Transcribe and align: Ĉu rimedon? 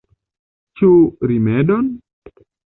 Ĉu 0.81 0.89
rimedon? 1.33 1.95